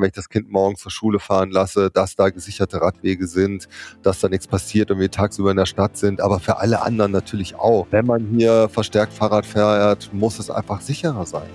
[0.00, 3.68] wenn ich das Kind morgens zur Schule fahren lasse, dass da gesicherte Radwege sind,
[4.02, 7.12] dass da nichts passiert und wir tagsüber in der Stadt sind, aber für alle anderen
[7.12, 7.86] natürlich auch.
[7.90, 11.48] Wenn man hier verstärkt Fahrrad fährt, muss es einfach sicherer sein.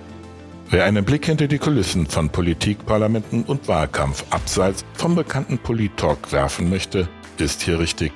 [0.68, 6.32] Wer einen Blick hinter die Kulissen von Politik, Parlamenten und Wahlkampf abseits vom bekannten Polit-Talk
[6.32, 7.08] werfen möchte,
[7.38, 8.10] ist hier richtig.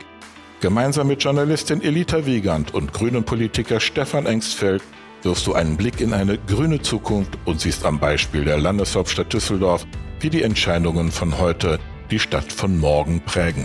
[0.60, 4.82] Gemeinsam mit Journalistin Elita Wiegand und grünen Politiker Stefan Engstfeld
[5.22, 9.86] wirfst du einen Blick in eine grüne Zukunft und siehst am Beispiel der Landeshauptstadt Düsseldorf,
[10.20, 11.78] wie die Entscheidungen von heute
[12.10, 13.64] die Stadt von morgen prägen.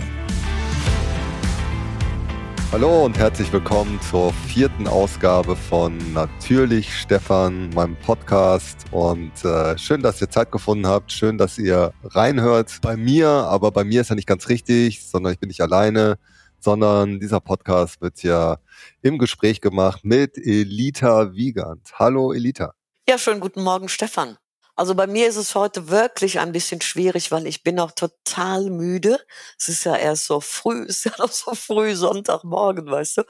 [2.72, 8.86] Hallo und herzlich willkommen zur vierten Ausgabe von Natürlich Stefan, meinem Podcast.
[8.90, 11.12] Und äh, schön, dass ihr Zeit gefunden habt.
[11.12, 13.28] Schön, dass ihr reinhört bei mir.
[13.28, 16.18] Aber bei mir ist ja nicht ganz richtig, sondern ich bin nicht alleine,
[16.58, 18.56] sondern dieser Podcast wird ja
[19.02, 21.92] im Gespräch gemacht mit Elita Wiegand.
[21.98, 22.72] Hallo Elita.
[23.06, 24.38] Ja, schönen guten Morgen, Stefan.
[24.76, 28.68] Also bei mir ist es heute wirklich ein bisschen schwierig, weil ich bin auch total
[28.68, 29.18] müde.
[29.58, 33.22] Es ist ja erst so früh, es ist ja noch so früh Sonntagmorgen, weißt du.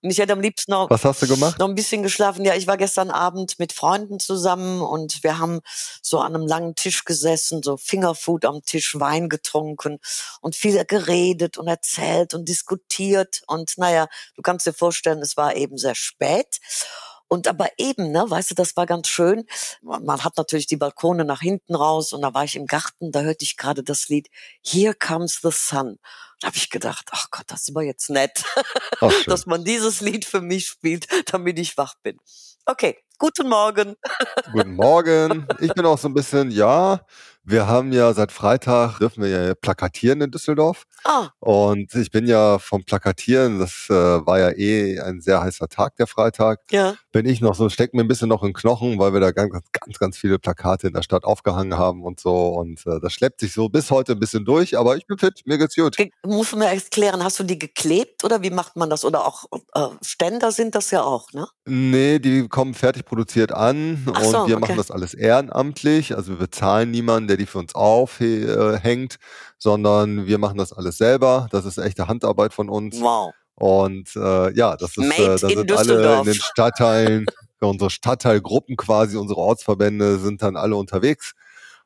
[0.00, 1.58] Und ich hätte am liebsten noch, Was hast du gemacht?
[1.58, 2.44] noch ein bisschen geschlafen.
[2.44, 5.60] Ja, ich war gestern Abend mit Freunden zusammen und wir haben
[6.00, 9.98] so an einem langen Tisch gesessen, so Fingerfood am Tisch, Wein getrunken
[10.40, 13.42] und viel geredet und erzählt und diskutiert.
[13.46, 16.60] Und naja, du kannst dir vorstellen, es war eben sehr spät.
[17.34, 19.44] Und aber eben, ne, weißt du, das war ganz schön.
[19.82, 23.22] Man, hat natürlich die Balkone nach hinten raus und da war ich im Garten, da
[23.22, 24.28] hörte ich gerade das Lied
[24.62, 25.98] Here Comes the Sun.
[26.40, 28.44] Da habe ich gedacht, ach Gott, das ist aber jetzt nett,
[29.26, 32.20] dass man dieses Lied für mich spielt, damit ich wach bin.
[32.66, 33.96] Okay, guten Morgen.
[34.52, 35.48] Guten Morgen.
[35.58, 37.04] Ich bin auch so ein bisschen, ja,
[37.44, 40.84] wir haben ja seit Freitag, dürfen wir ja plakatieren in Düsseldorf.
[41.04, 45.68] Ah, Und ich bin ja vom Plakatieren, das äh, war ja eh ein sehr heißer
[45.68, 46.60] Tag, der Freitag.
[46.70, 46.94] ja.
[47.12, 49.52] Bin ich noch so, steckt mir ein bisschen noch in Knochen, weil wir da ganz,
[49.70, 52.48] ganz, ganz viele Plakate in der Stadt aufgehangen haben und so.
[52.48, 55.42] Und äh, das schleppt sich so bis heute ein bisschen durch, aber ich bin fit,
[55.44, 55.96] mir geht's gut.
[55.96, 59.04] Ge- Musst du mir erklären, hast du die geklebt oder wie macht man das?
[59.04, 61.46] Oder auch äh, Ständer sind das ja auch, ne?
[61.66, 64.58] Nee, die kommen fertig produziert an Ach und so, wir okay.
[64.58, 66.16] machen das alles ehrenamtlich.
[66.16, 69.16] Also wir bezahlen niemanden, der die für uns aufhängt,
[69.58, 71.48] sondern wir machen das alles selber.
[71.50, 73.00] Das ist echte Handarbeit von uns.
[73.00, 73.32] Wow.
[73.56, 77.26] Und äh, ja, das ist, äh, da in sind alle in den Stadtteilen,
[77.60, 81.32] unsere Stadtteilgruppen quasi, unsere Ortsverbände sind dann alle unterwegs.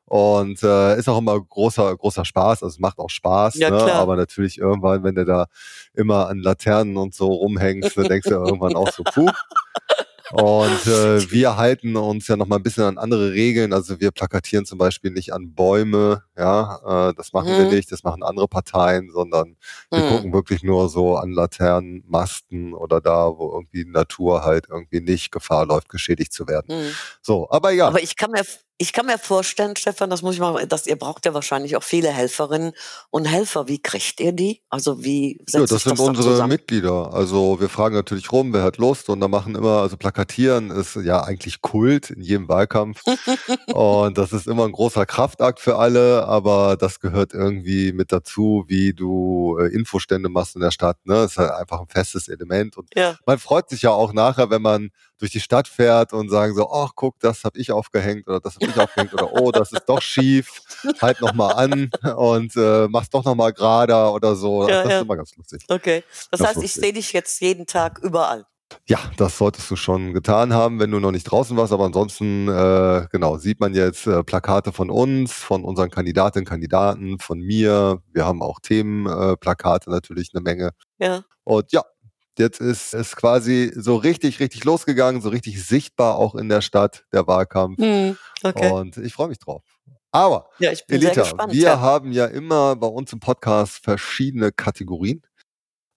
[0.05, 2.63] Und äh, ist auch immer großer, großer Spaß.
[2.63, 3.77] Also es macht auch Spaß, Ja, ne?
[3.77, 3.91] klar.
[4.01, 5.45] aber natürlich irgendwann, wenn du da
[5.93, 9.29] immer an Laternen und so rumhängst, dann denkst du irgendwann auch so, puh.
[10.31, 13.73] Und äh, wir halten uns ja noch mal ein bisschen an andere Regeln.
[13.73, 17.71] Also wir plakatieren zum Beispiel nicht an Bäume, ja, äh, das machen wir Mhm.
[17.71, 19.57] nicht, das machen andere Parteien, sondern
[19.91, 20.09] wir Hm.
[20.09, 25.31] gucken wirklich nur so an Laternen, Masten oder da, wo irgendwie Natur halt irgendwie nicht
[25.31, 26.67] Gefahr läuft, geschädigt zu werden.
[26.75, 26.91] Hm.
[27.21, 28.43] So, aber ja, Aber ich kann mir,
[28.81, 31.83] ich kann mir vorstellen, Stefan, das muss ich mal, dass ihr braucht ja wahrscheinlich auch
[31.83, 32.71] viele Helferinnen
[33.09, 33.67] und Helfer.
[33.67, 34.61] Wie kriegt ihr die?
[34.69, 36.49] Also wie setzt ja, das sind das dann unsere zusammen?
[36.53, 37.13] Mitglieder.
[37.13, 40.95] Also wir fragen natürlich rum, wer hat Lust und da machen immer, also plakatieren ist
[40.95, 43.01] ja eigentlich Kult in jedem Wahlkampf.
[43.73, 48.63] Und das ist immer ein großer Kraftakt für alle, aber das gehört irgendwie mit dazu,
[48.67, 50.97] wie du äh, Infostände machst in der Stadt.
[51.05, 51.15] Ne?
[51.15, 52.77] Das ist halt einfach ein festes Element.
[52.77, 53.17] Und Ja.
[53.25, 56.71] man freut sich ja auch nachher, wenn man durch die Stadt fährt und sagen so,
[56.71, 59.83] ach guck, das habe ich aufgehängt oder das habe ich aufgehängt oder oh, das ist
[59.87, 60.61] doch schief,
[61.01, 64.67] halt nochmal an und äh, mach's doch nochmal gerader oder so.
[64.67, 64.97] Ja, das ja.
[64.97, 65.65] ist immer ganz lustig.
[65.67, 66.03] Okay.
[66.31, 66.83] Das Das heißt, ich lustig.
[66.83, 68.45] sehe dich jetzt jeden Tag überall.
[68.85, 71.73] Ja, das solltest du schon getan haben, wenn du noch nicht draußen warst.
[71.73, 77.19] Aber ansonsten, äh, genau, sieht man jetzt äh, Plakate von uns, von unseren Kandidatinnen, Kandidaten,
[77.19, 78.01] von mir.
[78.13, 80.71] Wir haben auch Themenplakate äh, natürlich eine Menge.
[80.99, 81.23] Ja.
[81.43, 81.83] Und ja,
[82.39, 87.05] jetzt ist es quasi so richtig, richtig losgegangen, so richtig sichtbar auch in der Stadt,
[87.13, 87.79] der Wahlkampf.
[87.79, 88.17] Hm.
[88.43, 88.71] Okay.
[88.71, 89.63] Und ich freue mich drauf.
[90.11, 91.53] Aber, ja, Elita, gespannt.
[91.53, 91.79] wir ja.
[91.79, 95.21] haben ja immer bei uns im Podcast verschiedene Kategorien.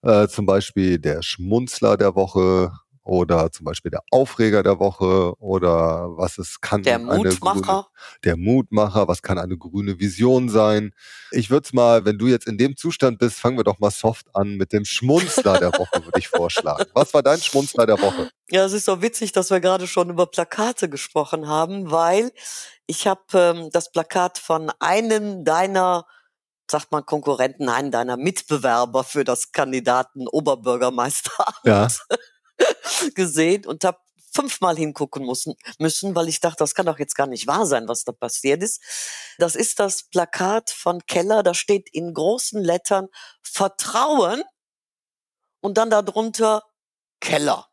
[0.03, 2.71] Äh, zum Beispiel der Schmunzler der Woche
[3.03, 7.87] oder zum Beispiel der Aufreger der Woche oder was es kann Der eine grüne, Mutmacher.
[8.23, 10.93] der Mutmacher, was kann eine grüne Vision sein.
[11.31, 13.91] Ich würde es mal, wenn du jetzt in dem Zustand bist, fangen wir doch mal
[13.91, 16.85] soft an mit dem Schmunzler der Woche, würde ich vorschlagen.
[16.93, 18.29] Was war dein Schmunzler der Woche?
[18.49, 22.31] Ja, es ist so witzig, dass wir gerade schon über Plakate gesprochen haben, weil
[22.87, 26.05] ich habe ähm, das Plakat von einem deiner,
[26.69, 31.87] sagt man Konkurrenten, einen deiner Mitbewerber für das Kandidaten Oberbürgermeisteramt Ja.
[33.15, 33.99] gesehen und habe
[34.33, 37.87] fünfmal hingucken müssen, müssen, weil ich dachte, das kann doch jetzt gar nicht wahr sein,
[37.87, 38.81] was da passiert ist.
[39.37, 43.09] Das ist das Plakat von Keller, da steht in großen Lettern
[43.43, 44.43] Vertrauen
[45.61, 46.63] und dann darunter
[47.19, 47.67] Keller.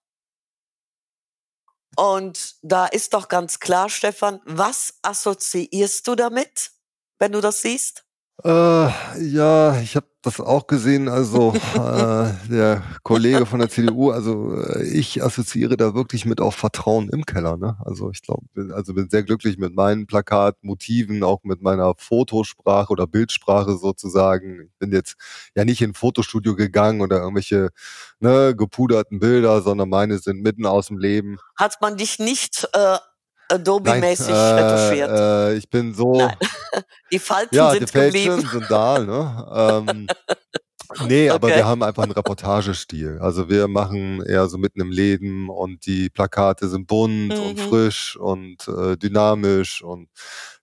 [1.96, 6.72] Und da ist doch ganz klar, Stefan, was assoziierst du damit?
[7.20, 8.04] wenn du das siehst?
[8.44, 11.08] Äh, ja, ich habe das auch gesehen.
[11.08, 16.54] Also äh, der Kollege von der CDU, also äh, ich assoziiere da wirklich mit auch
[16.54, 17.56] Vertrauen im Keller.
[17.56, 17.76] Ne?
[17.84, 23.06] Also ich glaube, also bin sehr glücklich mit meinen Plakatmotiven, auch mit meiner Fotosprache oder
[23.06, 24.62] Bildsprache sozusagen.
[24.62, 25.16] Ich bin jetzt
[25.54, 27.70] ja nicht in ein Fotostudio gegangen oder irgendwelche
[28.20, 31.38] ne, gepuderten Bilder, sondern meine sind mitten aus dem Leben.
[31.56, 32.96] Hat man dich nicht äh,
[33.50, 35.10] Adobe-mäßig äh, retuschiert.
[35.10, 36.18] Äh, ich bin so.
[36.18, 36.36] Nein.
[37.12, 38.40] Die Falten ja, sind die geblieben.
[38.40, 39.84] sind da, ne?
[39.88, 40.06] ähm,
[41.08, 41.30] nee, okay.
[41.30, 43.18] aber wir haben einfach einen Reportagestil.
[43.20, 47.40] Also wir machen eher so mitten im Leben und die Plakate sind bunt mhm.
[47.40, 50.08] und frisch und äh, dynamisch und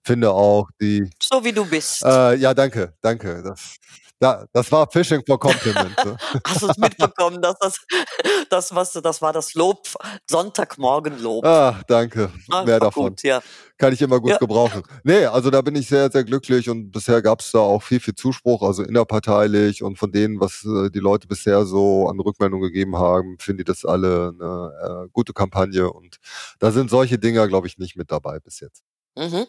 [0.02, 1.10] finde auch die.
[1.22, 2.02] So wie du bist.
[2.02, 3.42] Äh, ja, danke, danke.
[3.42, 3.76] Das,
[4.20, 5.94] ja, das war Fishing for Compliment.
[6.46, 7.76] Hast du es mitbekommen, dass das,
[8.50, 9.86] das, was, das war das Lob,
[10.28, 11.44] Sonntagmorgenlob.
[11.44, 12.30] Ah, danke.
[12.50, 13.10] Ach, Mehr davon.
[13.10, 13.40] Gut, ja.
[13.76, 14.38] Kann ich immer gut ja.
[14.38, 14.82] gebrauchen.
[15.04, 18.00] Nee, also da bin ich sehr, sehr glücklich und bisher gab es da auch viel,
[18.00, 22.60] viel Zuspruch, also innerparteilich und von denen, was äh, die Leute bisher so an Rückmeldung
[22.60, 26.16] gegeben haben, finde ich das alle eine äh, gute Kampagne und
[26.58, 28.82] da sind solche Dinger, glaube ich, nicht mit dabei bis jetzt.
[29.18, 29.48] Mhm.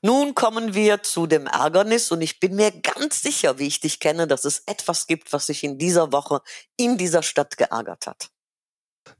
[0.00, 3.98] Nun kommen wir zu dem Ärgernis und ich bin mir ganz sicher, wie ich dich
[3.98, 6.40] kenne, dass es etwas gibt, was sich in dieser Woche
[6.76, 8.30] in dieser Stadt geärgert hat.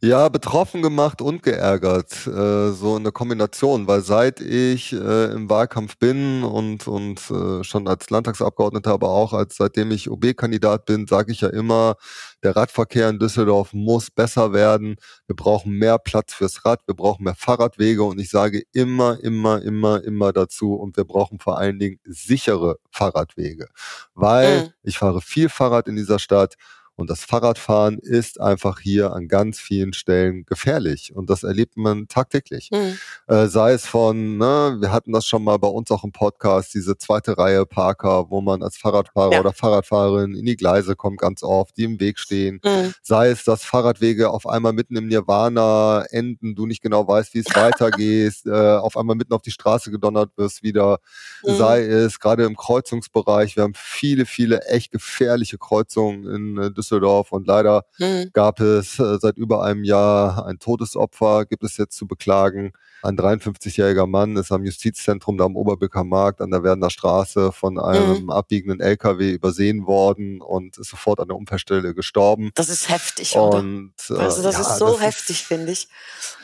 [0.01, 5.97] Ja, betroffen gemacht und geärgert, äh, so eine Kombination, weil seit ich äh, im Wahlkampf
[5.97, 11.31] bin und, und äh, schon als Landtagsabgeordneter, aber auch als seitdem ich OB-Kandidat bin, sage
[11.31, 11.95] ich ja immer,
[12.43, 14.97] der Radverkehr in Düsseldorf muss besser werden.
[15.29, 19.63] Wir brauchen mehr Platz fürs Rad, wir brauchen mehr Fahrradwege und ich sage immer, immer,
[19.63, 23.69] immer, immer dazu und wir brauchen vor allen Dingen sichere Fahrradwege,
[24.15, 24.71] weil mhm.
[24.83, 26.57] ich fahre viel Fahrrad in dieser Stadt
[26.95, 31.15] und das Fahrradfahren ist einfach hier an ganz vielen Stellen gefährlich.
[31.17, 32.71] Und das erlebt man tagtäglich.
[32.71, 32.99] Mhm.
[33.29, 36.75] Äh, sei es von, ne, wir hatten das schon mal bei uns auch im Podcast,
[36.75, 39.41] diese zweite Reihe Parker, wo man als Fahrradfahrer ja.
[39.41, 42.61] oder Fahrradfahrerin in die Gleise kommt ganz oft, die im Weg stehen.
[42.63, 42.93] Mhm.
[43.01, 47.39] Sei es, dass Fahrradwege auf einmal mitten im Nirvana enden, du nicht genau weißt, wie
[47.39, 50.99] es weitergeht, äh, auf einmal mitten auf die Straße gedonnert wirst wieder.
[51.43, 51.57] Mhm.
[51.57, 57.33] Sei es gerade im Kreuzungsbereich, wir haben viele, viele echt gefährliche Kreuzungen in äh, Düsseldorf
[57.33, 58.31] und leider mhm.
[58.33, 62.73] gab es äh, seit über einem Jahr ein Todesopfer, gibt es jetzt zu beklagen.
[63.05, 67.79] Ein 53-jähriger Mann ist am Justizzentrum da am Oberbilker Markt an der Werner Straße von
[67.79, 68.31] einem mhm.
[68.31, 72.51] abbiegenden LKW übersehen worden und ist sofort an der Unfallstelle gestorben.
[72.55, 74.21] Das ist heftig, und, oder?
[74.21, 75.89] Äh, also das ja, ist so das heftig, finde ich.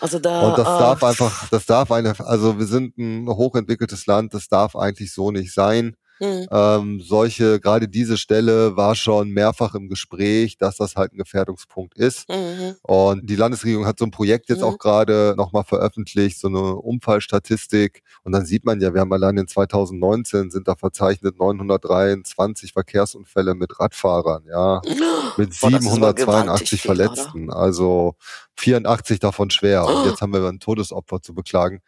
[0.00, 4.06] Also da, und das äh, darf einfach, das darf eine, also wir sind ein hochentwickeltes
[4.06, 5.96] Land, das darf eigentlich so nicht sein.
[6.20, 6.47] Mhm.
[6.50, 11.97] Ähm, solche, gerade diese Stelle war schon mehrfach im Gespräch, dass das halt ein Gefährdungspunkt
[11.97, 12.29] ist.
[12.29, 12.75] Mhm.
[12.82, 14.65] Und die Landesregierung hat so ein Projekt jetzt mhm.
[14.65, 18.03] auch gerade nochmal veröffentlicht, so eine Unfallstatistik.
[18.25, 23.55] Und dann sieht man ja, wir haben allein in 2019 sind da verzeichnet 923 Verkehrsunfälle
[23.55, 24.81] mit Radfahrern, ja,
[25.37, 27.49] mit Boah, 782 Verletzten.
[27.49, 27.56] Oder?
[27.56, 28.14] Also
[28.56, 29.87] 84 davon schwer.
[29.87, 31.81] Und jetzt haben wir ein Todesopfer zu beklagen.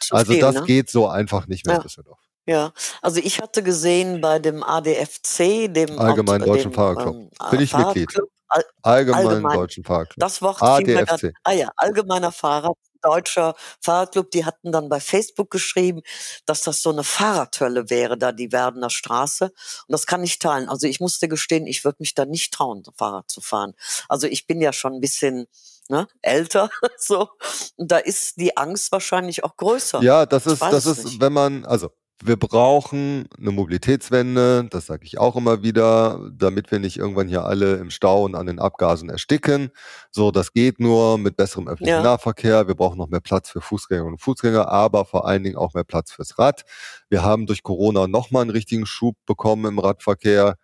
[0.00, 0.62] Zu also viel, das ne?
[0.62, 1.80] geht so einfach nicht mehr ja.
[1.80, 2.18] in Düsseldorf.
[2.46, 7.14] Ja, also ich hatte gesehen bei dem ADFC, dem Allgemeinen Deutschen Fahrradclub.
[7.14, 8.08] Ähm, Bin ich Mitglied.
[8.48, 9.56] All, Allgemeinen Allgemein.
[9.56, 10.18] Deutschen Fahrradclub.
[10.18, 11.32] Das Wort ADFC.
[11.44, 16.02] ah ja, Allgemeiner Fahrrad, Deutscher Fahrradclub, die hatten dann bei Facebook geschrieben,
[16.46, 19.46] dass das so eine Fahrradhölle wäre, da die Werdener Straße.
[19.46, 19.52] Und
[19.88, 20.68] das kann ich teilen.
[20.68, 23.74] Also ich musste gestehen, ich würde mich da nicht trauen, Fahrrad zu fahren.
[24.08, 25.46] Also ich bin ja schon ein bisschen
[25.88, 27.28] ne, älter, so.
[27.76, 30.02] Und da ist die Angst wahrscheinlich auch größer.
[30.02, 31.20] Ja, das ist, das ist, nicht.
[31.20, 31.90] wenn man, also
[32.24, 37.44] wir brauchen eine Mobilitätswende, das sage ich auch immer wieder, damit wir nicht irgendwann hier
[37.44, 39.70] alle im Stau und an den Abgasen ersticken.
[40.12, 42.02] So, das geht nur mit besserem öffentlichen ja.
[42.02, 42.68] Nahverkehr.
[42.68, 45.84] Wir brauchen noch mehr Platz für Fußgängerinnen und Fußgänger, aber vor allen Dingen auch mehr
[45.84, 46.62] Platz fürs Rad.
[47.08, 50.56] Wir haben durch Corona nochmal einen richtigen Schub bekommen im Radverkehr.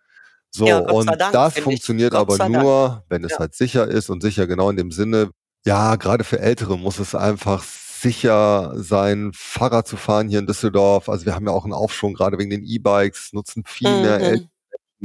[0.51, 3.39] So, ja, und Dank, das funktioniert aber nur, wenn es ja.
[3.39, 5.31] halt sicher ist und sicher genau in dem Sinne,
[5.65, 7.63] ja, gerade für Ältere muss es einfach
[8.01, 11.09] sicher sein, Fahrrad zu fahren hier in Düsseldorf.
[11.09, 14.01] Also wir haben ja auch einen Aufschwung, gerade wegen den E-Bikes, nutzen viel mhm.
[14.01, 14.49] mehr Eltern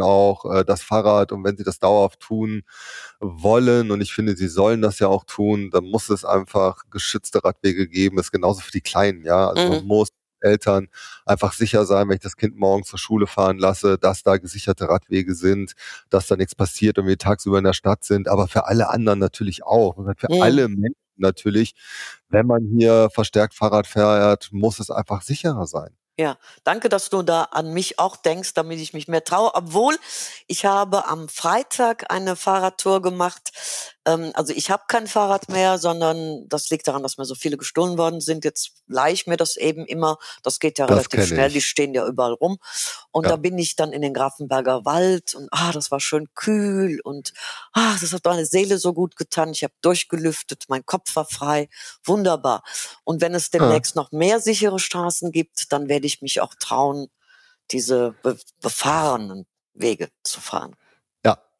[0.00, 2.62] auch äh, das Fahrrad und wenn sie das dauerhaft tun
[3.20, 7.44] wollen und ich finde, sie sollen das ja auch tun, dann muss es einfach geschützte
[7.44, 8.16] Radwege geben.
[8.16, 9.48] Das ist genauso für die Kleinen, ja.
[9.48, 9.70] Also mhm.
[9.70, 10.08] man muss
[10.40, 10.88] Eltern
[11.24, 14.88] einfach sicher sein, wenn ich das Kind morgens zur Schule fahren lasse, dass da gesicherte
[14.88, 15.72] Radwege sind,
[16.10, 19.18] dass da nichts passiert und wir tagsüber in der Stadt sind, aber für alle anderen
[19.18, 19.96] natürlich auch.
[19.96, 20.42] Für mhm.
[20.42, 21.74] alle Menschen natürlich,
[22.28, 25.96] wenn man hier verstärkt Fahrrad fährt, muss es einfach sicherer sein.
[26.16, 29.50] Ja, danke, dass du da an mich auch denkst, damit ich mich mehr traue.
[29.54, 29.96] Obwohl
[30.46, 33.50] ich habe am Freitag eine Fahrradtour gemacht
[34.06, 37.56] Ähm, also ich habe kein Fahrrad mehr, sondern das liegt daran, dass mir so viele
[37.56, 38.44] gestohlen worden sind.
[38.44, 40.18] Jetzt leih ich mir das eben immer.
[40.42, 41.54] Das geht ja Das relativ schnell, ich.
[41.54, 42.58] die stehen ja überall rum.
[43.12, 43.30] Und Ja.
[43.30, 47.32] da bin ich dann in den Grafenberger Wald und ah, das war schön kühl und
[47.72, 49.50] ah, das hat meine Seele so gut getan.
[49.52, 51.68] Ich habe durchgelüftet, mein Kopf war frei,
[52.04, 52.62] wunderbar.
[53.04, 57.08] Und wenn es demnächst noch mehr sichere Straßen gibt, dann werde ich mich auch trauen,
[57.70, 60.76] diese be befahrenen Wege zu fahren.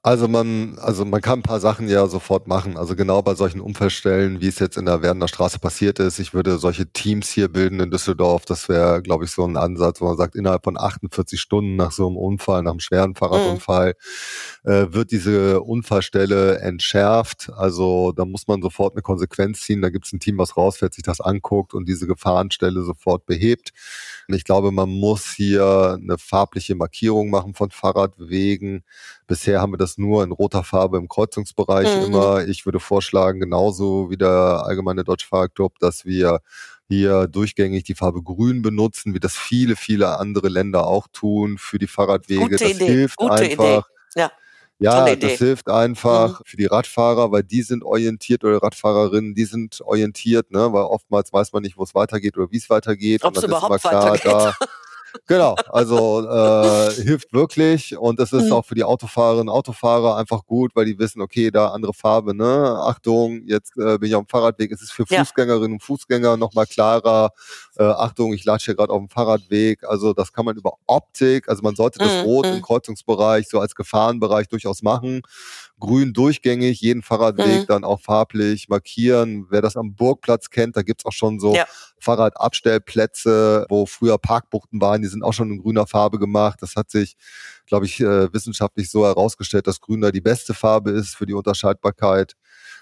[0.07, 2.77] Also man, also man kann ein paar Sachen ja sofort machen.
[2.77, 6.19] Also genau bei solchen Unfallstellen, wie es jetzt in der Werdener Straße passiert ist.
[6.19, 8.45] Ich würde solche Teams hier bilden in Düsseldorf.
[8.45, 11.91] Das wäre, glaube ich, so ein Ansatz, wo man sagt, innerhalb von 48 Stunden nach
[11.91, 13.95] so einem Unfall, nach einem schweren Fahrradunfall,
[14.65, 17.51] äh, wird diese Unfallstelle entschärft.
[17.57, 19.81] Also da muss man sofort eine Konsequenz ziehen.
[19.81, 23.73] Da gibt es ein Team, was rausfährt, sich das anguckt und diese Gefahrenstelle sofort behebt.
[24.29, 28.85] Und ich glaube, man muss hier eine farbliche Markierung machen von Fahrradwegen.
[29.27, 32.03] Bisher haben wir das nur in roter Farbe im Kreuzungsbereich Mhm.
[32.05, 32.47] immer.
[32.47, 36.41] Ich würde vorschlagen, genauso wie der Allgemeine Deutsche Fahrradclub, dass wir
[36.89, 41.79] hier durchgängig die Farbe Grün benutzen, wie das viele, viele andere Länder auch tun für
[41.79, 42.43] die Fahrradwege.
[42.43, 43.87] Gute das Idee, hilft gute einfach.
[43.87, 44.21] Idee.
[44.21, 44.31] Ja,
[44.79, 49.81] Ja, das hilft einfach für die Radfahrer, weil die sind orientiert oder Radfahrerinnen, die sind
[49.81, 53.23] orientiert, ne, weil oftmals weiß man nicht, wo es weitergeht oder wie es weitergeht.
[53.23, 54.25] Ist immer überhaupt klar, weitergeht.
[54.27, 54.55] da
[55.27, 58.53] Genau, also äh, hilft wirklich und es ist Mhm.
[58.53, 62.35] auch für die Autofahrerinnen und Autofahrer einfach gut, weil die wissen, okay, da andere Farbe,
[62.35, 62.79] ne?
[62.83, 64.73] Achtung, jetzt äh, bin ich auf dem Fahrradweg.
[64.73, 65.21] Es ist für Ja.
[65.25, 67.31] Fußgängerinnen und Fußgänger nochmal klarer.
[67.79, 69.85] Äh, Achtung, ich latsche hier gerade auf dem Fahrradweg.
[69.85, 72.57] Also das kann man über Optik, also man sollte das Mhm, Rot mhm.
[72.57, 75.23] im Kreuzungsbereich so als Gefahrenbereich durchaus machen.
[75.81, 77.67] Grün durchgängig, jeden Fahrradweg Mhm.
[77.67, 79.47] dann auch farblich markieren.
[79.51, 81.67] Wer das am Burgplatz kennt, da gibt's auch schon so Ja.
[81.99, 86.61] Fahrradabstellplätze, wo früher Parkbuchten waren, die sind auch schon in grüner Farbe gemacht.
[86.63, 87.17] Das hat sich,
[87.67, 91.35] glaube ich, äh, wissenschaftlich so herausgestellt, dass grün da die beste Farbe ist für die
[91.35, 92.35] Unterscheidbarkeit.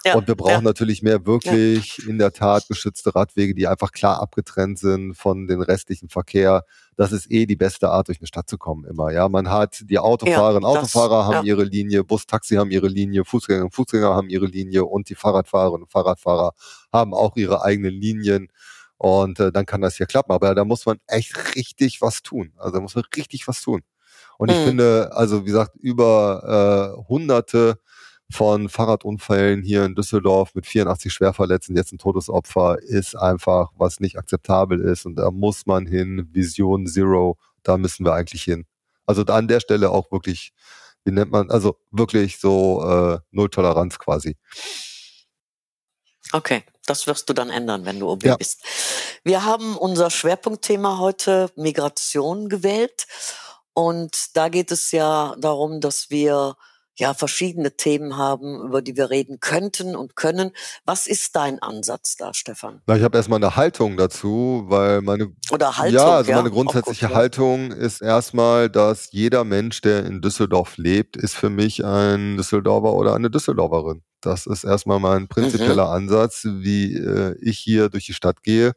[0.04, 0.60] Ja, Und wir brauchen ja.
[0.62, 5.62] natürlich mehr wirklich in der Tat geschützte Radwege, die einfach klar abgetrennt sind von den
[5.62, 6.64] restlichen Verkehr.
[6.96, 9.12] Das ist eh die beste Art, durch eine Stadt zu kommen immer.
[9.12, 11.54] Ja, man hat die Autofahrerinnen, das- Autofahrer haben ja.
[11.54, 15.14] ihre Linie, Bus, Taxi haben ihre Linie, Fußgänger und Fußgänger haben ihre Linie und die
[15.14, 16.52] Fahrradfahrerinnen und Fahrradfahrer
[16.92, 18.48] haben auch ihre eigenen Linien.
[18.98, 20.32] Und äh, dann kann das hier klappen.
[20.32, 22.52] Aber da muss man echt richtig was tun.
[22.56, 23.82] Also da muss man richtig was tun.
[24.38, 24.64] Und ich Mhm.
[24.64, 27.78] finde, also wie gesagt, über äh, hunderte
[28.32, 34.18] von Fahrradunfällen hier in Düsseldorf mit 84 Schwerverletzten, jetzt ein Todesopfer, ist einfach, was nicht
[34.18, 35.06] akzeptabel ist.
[35.06, 36.28] Und da muss man hin.
[36.32, 38.66] Vision Zero, da müssen wir eigentlich hin.
[39.06, 40.52] Also an der Stelle auch wirklich,
[41.04, 44.36] wie nennt man, also wirklich so äh, Null Toleranz quasi.
[46.32, 48.36] Okay, das wirst du dann ändern, wenn du OB Ja.
[48.36, 48.62] bist.
[49.24, 53.06] Wir haben unser Schwerpunktthema heute Migration gewählt.
[53.74, 56.56] Und da geht es ja darum, dass wir
[57.02, 60.52] ja verschiedene Themen haben, über die wir reden könnten und können.
[60.84, 62.80] Was ist dein Ansatz da, Stefan?
[62.86, 65.98] Na, ich habe erstmal eine Haltung dazu, weil meine Oder Haltung?
[65.98, 67.16] ja, also meine auch grundsätzliche gut, ja.
[67.16, 72.92] Haltung ist erstmal, dass jeder Mensch, der in Düsseldorf lebt, ist für mich ein Düsseldorfer
[72.92, 74.02] oder eine Düsseldorferin.
[74.20, 78.74] Das ist erstmal mein prinzipieller Ansatz, wie äh, ich hier durch die Stadt gehe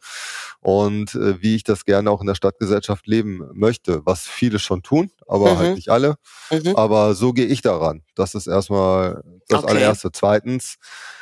[0.65, 4.81] und äh, wie ich das gerne auch in der Stadtgesellschaft leben möchte, was viele schon
[4.81, 5.57] tun, aber Mhm.
[5.59, 6.15] halt nicht alle.
[6.49, 6.75] Mhm.
[6.75, 8.01] Aber so gehe ich daran.
[8.15, 9.69] Das ist erstmal das Okay.
[9.75, 10.11] allererste.
[10.11, 10.77] Zweitens,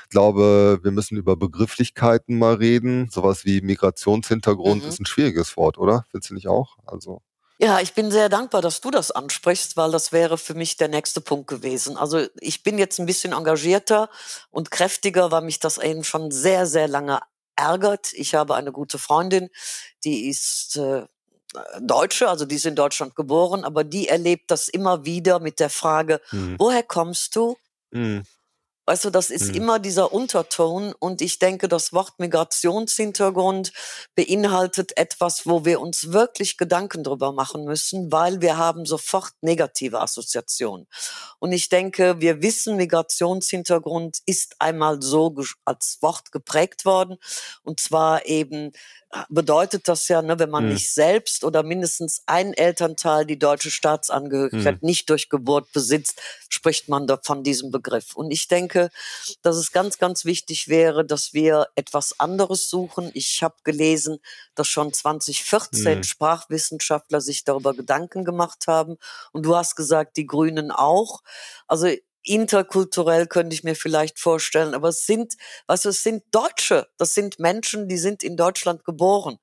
[0.05, 3.09] ich glaube, wir müssen über Begrifflichkeiten mal reden.
[3.11, 4.89] Sowas wie Migrationshintergrund Mhm.
[4.89, 6.05] ist ein schwieriges Wort, oder?
[6.11, 6.77] Findest du nicht auch?
[6.85, 7.21] Also,
[7.59, 10.87] Ja, ich bin sehr dankbar, dass du das ansprichst, weil das wäre für mich der
[10.87, 11.97] nächste Punkt gewesen.
[11.97, 14.09] Also ich bin jetzt ein bisschen engagierter
[14.51, 17.19] und kräftiger, weil mich das eben schon sehr, sehr lange
[17.55, 18.13] ärgert.
[18.13, 19.49] Ich habe eine gute Freundin,
[20.03, 21.05] die ist äh,
[21.81, 25.69] Deutsche, also die ist in Deutschland geboren, aber die erlebt das immer wieder mit der
[25.69, 26.55] Frage, hm.
[26.57, 27.57] woher kommst du?
[27.91, 28.23] Hm.
[28.85, 29.55] Du, das ist Mhm.
[29.55, 33.71] immer dieser Unterton und ich denke, das Wort Migrationshintergrund
[34.15, 40.01] beinhaltet etwas, wo wir uns wirklich Gedanken drüber machen müssen, weil wir haben sofort negative
[40.01, 40.85] Assoziationen.
[41.39, 45.33] Und ich denke, wir wissen, Migrationshintergrund ist einmal so
[45.65, 47.17] als Wort geprägt worden
[47.63, 48.73] und zwar eben
[49.11, 50.73] äh, bedeutet das ja, ne, wenn man Mhm.
[50.73, 57.07] nicht selbst oder mindestens ein Elternteil die deutsche Staatsangehörigkeit nicht durch Geburt besitzt, spricht man
[57.07, 58.15] da von diesem Begriff.
[58.15, 58.72] Und ich denke,
[59.41, 63.11] dass es ganz, ganz wichtig wäre, dass wir etwas anderes suchen.
[63.13, 64.19] Ich habe gelesen,
[64.55, 66.03] dass schon 2014 Mhm.
[66.03, 68.97] Sprachwissenschaftler sich darüber Gedanken gemacht haben.
[69.31, 71.21] Und du hast gesagt, die Grünen auch.
[71.67, 71.87] Also
[72.23, 75.33] interkulturell könnte ich mir vielleicht vorstellen, aber es sind,
[75.67, 76.87] weißt du, es sind Deutsche.
[76.97, 79.39] Das sind Menschen, die sind in Deutschland geboren.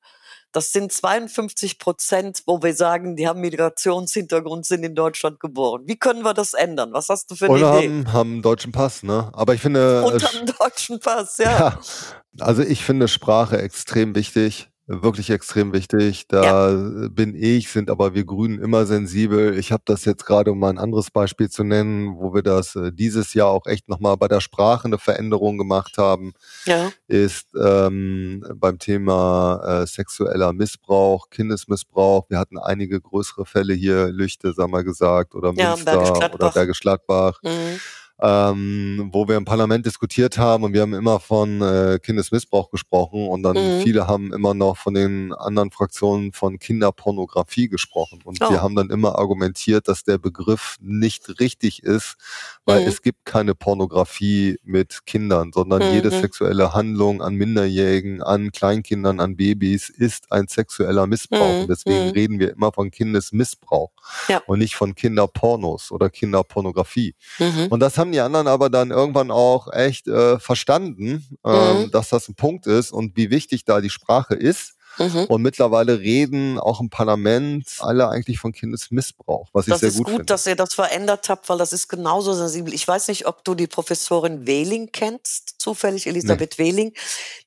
[0.52, 5.83] Das sind 52 Prozent, wo wir sagen, die haben Migrationshintergrund, sind in Deutschland geboren.
[5.87, 6.92] Wie können wir das ändern?
[6.92, 7.88] Was hast du für eine Oder Idee?
[7.88, 9.30] haben, haben einen deutschen Pass, ne?
[9.33, 10.02] Aber ich finde.
[10.04, 11.78] Und äh, haben einen deutschen Pass, ja.
[12.33, 16.26] Ja, also ich finde Sprache extrem wichtig, wirklich extrem wichtig.
[16.26, 19.56] Da bin ich, sind aber wir Grünen immer sensibel.
[19.56, 22.75] Ich habe das jetzt gerade, um mal ein anderes Beispiel zu nennen, wo wir das
[22.75, 26.32] äh, dieses Jahr auch echt nochmal bei der Sprache eine Veränderung gemacht haben,
[26.64, 32.28] Ja, ist ähm, beim Thema äh, sexueller Missbrauch, Kindesmissbrauch.
[32.28, 36.50] Wir hatten einige größere Fälle hier, Lüchte, sagen wir gesagt, oder Ja, Münster Bergisch oder.
[36.50, 37.78] Bergisch Gladbach mhm.
[38.23, 43.29] Ähm, wo wir im Parlament diskutiert haben und wir haben immer von äh, Kindesmissbrauch gesprochen
[43.29, 43.83] und dann Mhm.
[43.83, 48.50] viele haben immer noch von den anderen Fraktionen von Kinderpornografie gesprochen und Oh.
[48.50, 52.17] wir haben dann immer argumentiert, dass der Begriff nicht richtig ist,
[52.65, 52.89] weil Mhm.
[52.89, 55.95] es gibt keine Pornografie mit Kindern, sondern Mhm.
[55.95, 61.61] jede sexuelle Handlung an Minderjährigen, an Kleinkindern, an Babys ist ein sexueller Missbrauch Mhm.
[61.62, 62.11] und deswegen Mhm.
[62.12, 63.91] reden wir immer von Kindesmissbrauch
[64.29, 64.43] Ja.
[64.47, 67.15] und nicht von Kinderpornos oder Kinderpornografie.
[67.39, 67.67] Mhm.
[67.71, 71.90] Und das haben die anderen aber dann irgendwann auch echt äh, verstanden, ähm, Mhm.
[71.90, 74.75] dass das ein Punkt ist und wie wichtig da die Sprache ist.
[74.99, 75.26] Mhm.
[75.29, 79.97] Und mittlerweile reden auch im Parlament alle eigentlich von Kindesmissbrauch, was ich Das sehr ist
[79.99, 80.25] gut, gut, finde.
[80.26, 82.75] dass ihr das verändert habt, weil das ist genauso sensibel.
[82.75, 86.93] Ich weiß nicht, ob du die Professorin Wehling kennst, zufällig Elisabeth Wehling.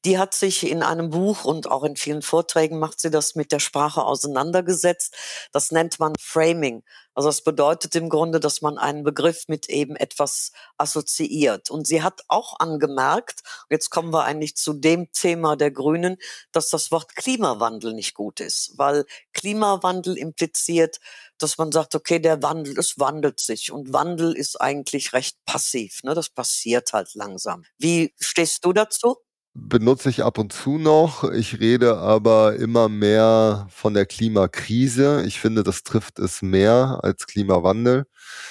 [0.06, 3.52] Die hat sich in einem Buch und auch in vielen Vorträgen macht sie das mit
[3.52, 5.14] der Sprache auseinandergesetzt.
[5.52, 6.82] Das nennt man Framing.
[7.16, 11.70] Also das bedeutet im Grunde, dass man einen Begriff mit eben etwas assoziiert.
[11.70, 16.18] Und sie hat auch angemerkt, jetzt kommen wir eigentlich zu dem Thema der Grünen,
[16.52, 21.00] dass das Wort Klimawandel nicht gut ist, weil Klimawandel impliziert,
[21.38, 26.02] dass man sagt, okay, der Wandel, es wandelt sich und Wandel ist eigentlich recht passiv,
[26.04, 26.14] ne?
[26.14, 27.64] Das passiert halt langsam.
[27.78, 29.18] Wie stehst du dazu?
[29.56, 31.30] Benutze ich ab und zu noch.
[31.32, 35.24] Ich rede aber immer mehr von der Klimakrise.
[35.28, 38.06] Ich finde, das trifft es mehr als Klimawandel,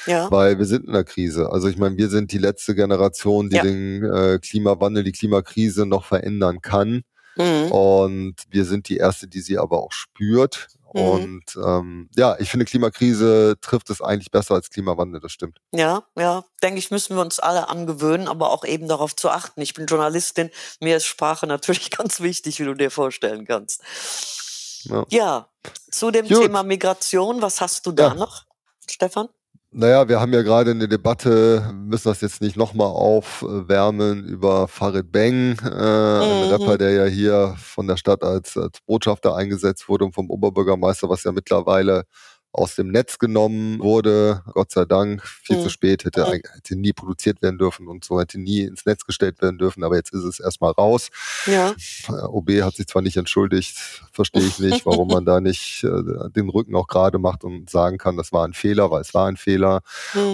[0.07, 1.51] Ja, weil wir sind in der Krise.
[1.51, 3.63] Also ich meine, wir sind die letzte Generation, die Ja.
[3.65, 7.03] den äh, Klimawandel, die Klimakrise noch verändern kann.
[7.37, 7.73] mhm.
[7.73, 10.69] Und wir sind die erste, die sie aber auch spürt.
[10.95, 11.01] Mhm.
[11.03, 15.59] Und ähm, ja, ich finde, Klimakrise trifft es eigentlich besser als Klimawandel, das stimmt.
[15.73, 19.61] ja, ja, denke ich, müssen wir uns alle angewöhnen, aber auch eben darauf zu achten.
[19.61, 20.51] Ich bin Journalistin,
[20.81, 23.83] mir ist Sprache natürlich ganz wichtig, wie du dir vorstellen kannst.
[24.85, 25.05] Ja.
[25.11, 25.49] Ja,
[25.91, 26.43] zu dem Gut.
[26.43, 28.15] Thema Migration, was hast du da Ja.
[28.15, 28.45] noch,
[28.91, 29.29] Stefan?
[29.75, 35.11] Naja, wir haben ja gerade eine Debatte, müssen das jetzt nicht nochmal aufwärmen, über Farid
[35.11, 36.43] Beng, äh, ein Mhm.
[36.43, 41.09] Rapper, der ja hier von der Stadt als, als Botschafter eingesetzt wurde und vom Oberbürgermeister,
[41.09, 42.05] was ja mittlerweile
[42.53, 44.43] aus dem Netz genommen wurde.
[44.53, 45.63] Gott sei Dank, viel Mhm.
[45.63, 46.43] zu spät, hätte, Mhm.
[46.55, 49.97] hätte nie produziert werden dürfen und so, hätte nie ins Netz gestellt werden dürfen, aber
[49.97, 51.09] jetzt ist es erstmal raus.
[51.47, 51.75] Ja,
[52.09, 53.77] Äh, OB hat sich zwar nicht entschuldigt,
[54.13, 57.97] verstehe ich nicht, warum man da nicht äh, den Rücken auch gerade macht und sagen
[57.99, 59.81] kann, das war ein Fehler, weil es war ein Fehler.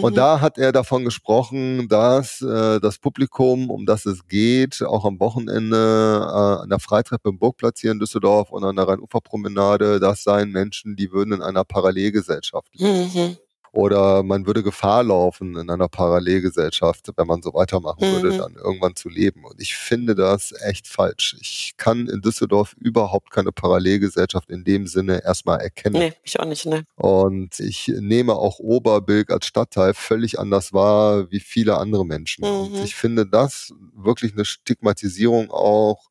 [0.02, 0.16] Und mhm.
[0.16, 5.20] da hat er davon gesprochen, dass äh, das Publikum, um das es geht, auch am
[5.20, 10.22] Wochenende äh, an der Freitreppe im Burgplatz hier in Düsseldorf und an der Rheinuferpromenade, das
[10.24, 11.64] seien Menschen, die würden in einer
[12.12, 12.68] Parallelgesellschaft.
[12.78, 13.36] Mhm.
[13.70, 18.38] Oder man würde Gefahr laufen, in einer Parallelgesellschaft, wenn man so weitermachen würde, Mhm.
[18.38, 19.44] dann irgendwann zu leben.
[19.44, 21.36] Und ich finde das echt falsch.
[21.38, 25.98] Ich kann in Düsseldorf überhaupt keine Parallelgesellschaft in dem Sinne erstmal erkennen.
[25.98, 26.84] Nee, ich auch nicht, ne?
[26.96, 32.44] Und ich nehme auch Oberbilk als Stadtteil völlig anders wahr wie viele andere Menschen.
[32.44, 32.82] Und Mhm.
[32.84, 36.08] ich finde das wirklich eine Stigmatisierung auch,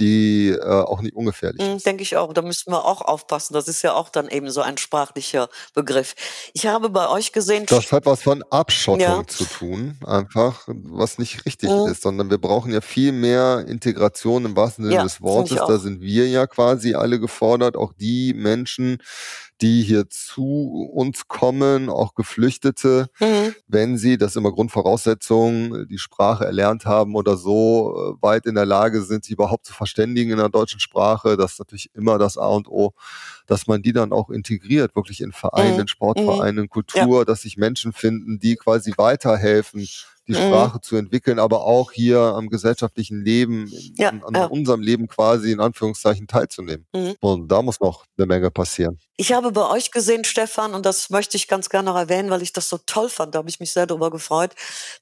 [0.00, 1.86] die äh, auch nicht ungefährlich Mhm, ist.
[1.86, 2.32] denke ich auch.
[2.32, 3.54] Da müssen wir auch aufpassen.
[3.54, 6.14] Das ist ja auch dann eben so ein sprachlicher Begriff.
[6.54, 9.26] Ich habe bei euch gesehen, Das hat was von Abschottung Ja.
[9.26, 11.86] zu tun, einfach, was nicht richtig Mhm.
[11.88, 15.58] ist, sondern wir brauchen ja viel mehr Integration im wahrsten Sinne Ja, des Wortes.
[15.58, 18.98] Da sind wir ja quasi alle gefordert, auch die Menschen,
[19.62, 23.54] die hier zu uns kommen, auch Geflüchtete, Mhm.
[23.68, 28.54] wenn sie, das ist immer Grundvoraussetzung, die Sprache erlernt haben oder so äh, weit in
[28.54, 32.18] der Lage sind, sich überhaupt zu verständigen in der deutschen Sprache, das ist natürlich immer
[32.18, 32.92] das A und O,
[33.46, 35.80] dass man die dann auch integriert, wirklich in Vereinen, Mhm.
[35.80, 36.68] in Sportvereinen, Ja.
[36.68, 39.86] Kultur, dass sich Menschen finden, die quasi weiterhelfen,
[40.30, 40.46] die Mhm.
[40.46, 44.46] Sprache zu entwickeln, aber auch hier am gesellschaftlichen Leben, Ja, an, an ja.
[44.46, 46.86] unserem Leben quasi in Anführungszeichen teilzunehmen.
[46.94, 47.14] Mhm.
[47.20, 48.98] Und da muss noch eine Menge passieren.
[49.16, 52.40] Ich habe bei euch gesehen, Stefan, und das möchte ich ganz gerne noch erwähnen, weil
[52.42, 54.52] ich das so toll fand, da habe ich mich sehr darüber gefreut,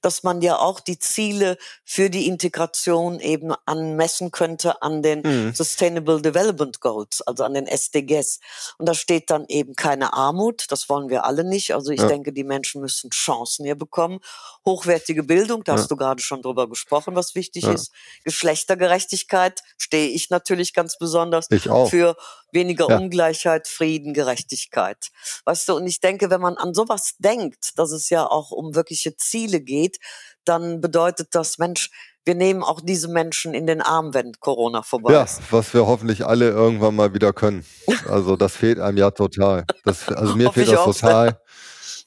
[0.02, 5.54] dass man ja auch die Ziele für die Integration eben anmessen könnte an den Mhm.
[5.54, 8.40] Sustainable Development Goals, also an den SDGs.
[8.78, 11.74] Und da steht dann eben keine Armut, das wollen wir alle nicht.
[11.74, 12.06] Also ich Ja.
[12.08, 14.18] denke, die Menschen müssen Chancen hier bekommen,
[14.66, 15.78] hochwertige wichtige Bildung, da ja.
[15.78, 17.72] hast du gerade schon drüber gesprochen, was wichtig ja.
[17.72, 17.92] ist.
[18.24, 21.90] Geschlechtergerechtigkeit stehe ich natürlich ganz besonders ich auch.
[21.90, 22.16] für
[22.52, 22.98] weniger ja.
[22.98, 25.08] Ungleichheit, Frieden, Gerechtigkeit.
[25.44, 28.74] Weißt du, und ich denke, wenn man an sowas denkt, dass es ja auch um
[28.74, 29.98] wirkliche Ziele geht,
[30.44, 31.90] dann bedeutet das, Mensch,
[32.24, 35.40] wir nehmen auch diese Menschen in den Arm, wenn Corona vorbei ja, ist.
[35.50, 37.64] was wir hoffentlich alle irgendwann mal wieder können.
[38.06, 39.64] Also das fehlt einem ja total.
[39.84, 41.40] Das, also mir fehlt das total.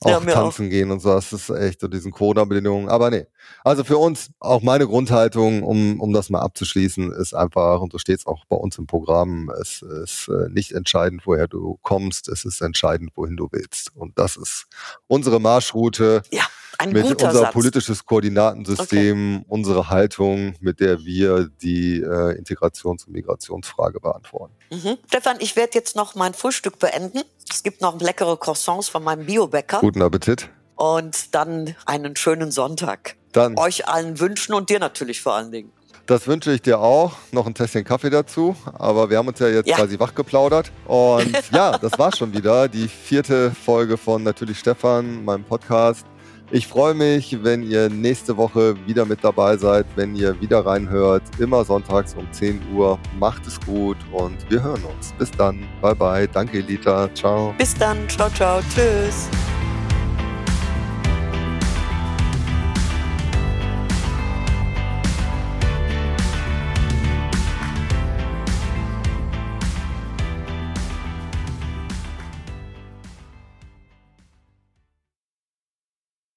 [0.03, 0.69] Auch tanzen auch.
[0.69, 2.89] gehen und so, das ist echt so diesen Corona-Bedingungen.
[2.89, 3.25] Aber nee.
[3.63, 7.99] Also für uns, auch meine Grundhaltung, um, um das mal abzuschließen, ist einfach, und so
[7.99, 12.29] steht es auch bei uns im Programm, es ist äh, nicht entscheidend, woher du kommst,
[12.29, 13.95] es ist entscheidend, wohin du willst.
[13.95, 14.65] Und das ist
[15.07, 16.23] unsere Marschroute.
[16.31, 16.45] Ja
[16.81, 17.53] ein mit unser Satz.
[17.53, 19.45] politisches Koordinatensystem, okay.
[19.47, 24.53] unsere Haltung, mit der wir die äh, Integrations- und Migrationsfrage beantworten.
[24.71, 24.97] Mhm.
[25.07, 27.21] Stefan, ich werde jetzt noch mein Frühstück beenden.
[27.49, 29.79] Es gibt noch leckere Croissants von meinem Biobäcker.
[29.79, 30.49] Guten Appetit.
[30.75, 33.15] Und dann einen schönen Sonntag.
[33.33, 33.57] Dann.
[33.57, 35.71] Euch allen wünschen und dir natürlich vor allen Dingen.
[36.07, 37.13] Das wünsche ich dir auch.
[37.31, 38.55] Noch ein Tässchen Kaffee dazu.
[38.73, 39.77] Aber wir haben uns ja jetzt ja.
[39.77, 40.71] quasi wach geplaudert.
[40.85, 46.05] Und ja, das war schon wieder die vierte Folge von Natürlich Stefan, meinem Podcast.
[46.53, 51.23] Ich freue mich, wenn ihr nächste Woche wieder mit dabei seid, wenn ihr wieder reinhört.
[51.39, 52.99] Immer sonntags um 10 Uhr.
[53.17, 55.13] Macht es gut und wir hören uns.
[55.17, 55.65] Bis dann.
[55.81, 56.27] Bye bye.
[56.27, 57.09] Danke, Elita.
[57.13, 57.53] Ciao.
[57.57, 57.97] Bis dann.
[58.09, 58.59] Ciao, ciao.
[58.75, 59.29] Tschüss.